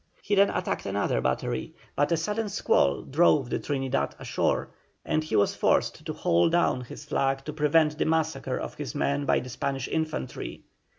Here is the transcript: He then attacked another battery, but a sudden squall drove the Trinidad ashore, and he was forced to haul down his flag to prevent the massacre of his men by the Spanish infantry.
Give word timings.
He 0.23 0.33
then 0.33 0.49
attacked 0.49 0.87
another 0.87 1.21
battery, 1.21 1.75
but 1.95 2.11
a 2.11 2.17
sudden 2.17 2.49
squall 2.49 3.03
drove 3.03 3.51
the 3.51 3.59
Trinidad 3.59 4.15
ashore, 4.17 4.71
and 5.05 5.23
he 5.23 5.35
was 5.35 5.53
forced 5.53 6.03
to 6.07 6.13
haul 6.13 6.49
down 6.49 6.81
his 6.81 7.05
flag 7.05 7.45
to 7.45 7.53
prevent 7.53 7.99
the 7.99 8.05
massacre 8.05 8.57
of 8.57 8.73
his 8.73 8.95
men 8.95 9.25
by 9.27 9.41
the 9.41 9.49
Spanish 9.49 9.87
infantry. 9.87 10.63